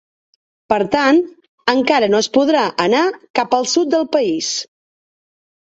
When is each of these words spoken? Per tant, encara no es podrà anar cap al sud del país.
Per 0.71 0.79
tant, 0.95 1.19
encara 1.73 2.09
no 2.13 2.21
es 2.25 2.29
podrà 2.39 2.63
anar 2.89 3.05
cap 3.41 3.55
al 3.59 3.71
sud 3.75 3.93
del 3.95 4.09
país. 4.17 4.53